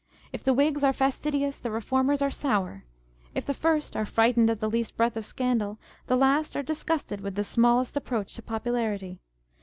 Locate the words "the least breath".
4.59-5.15